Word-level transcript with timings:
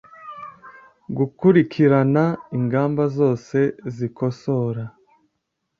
gukurikirana 1.17 2.23
ingamba 2.57 3.03
zose 3.17 3.57
zikosora 3.95 4.83